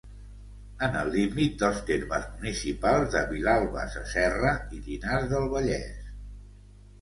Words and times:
En 0.85 0.95
el 1.01 1.09
límit 1.15 1.59
dels 1.63 1.81
termes 1.89 2.25
municipals 2.37 3.11
de 3.17 3.21
Vilalba 3.33 3.85
Sasserra 3.97 4.55
i 4.79 4.83
Llinars 4.89 5.29
del 5.35 5.47
Vallès. 5.55 6.11